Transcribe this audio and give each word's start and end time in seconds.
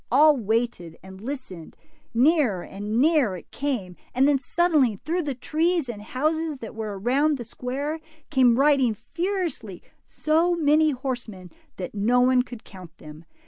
All 0.11 0.35
waited, 0.35 0.97
and 1.03 1.21
listened. 1.21 1.75
Nearer 2.11 2.63
and 2.63 2.97
nearer 2.99 3.37
62 3.37 3.37
DIMPLE. 3.37 3.37
it 3.37 3.51
came, 3.51 3.95
and 4.15 4.27
then 4.27 4.39
suddenly, 4.39 4.95
through 4.95 5.21
the 5.21 5.35
trees 5.35 5.87
and 5.87 6.01
houses 6.01 6.57
that 6.57 6.73
were 6.73 6.97
around 6.99 7.37
the 7.37 7.45
square, 7.45 7.99
came 8.31 8.55
riding 8.57 8.95
furiously 8.95 9.83
so 10.03 10.55
many 10.55 10.89
horsemen 10.89 11.51
that 11.77 11.93
no 11.93 12.19
one 12.19 12.41
could 12.41 12.63
count 12.63 12.97
them. 12.97 13.25